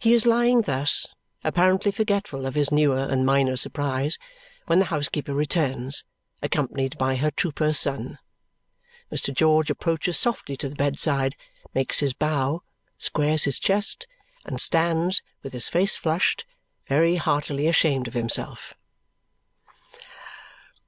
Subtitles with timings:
[0.00, 1.06] He is lying thus,
[1.44, 4.18] apparently forgetful of his newer and minor surprise,
[4.66, 6.02] when the housekeeper returns,
[6.42, 8.18] accompanied by her trooper son.
[9.12, 9.32] Mr.
[9.32, 11.36] George approaches softly to the bedside,
[11.72, 12.64] makes his bow,
[12.98, 14.08] squares his chest,
[14.44, 16.44] and stands, with his face flushed,
[16.88, 18.74] very heartily ashamed of himself.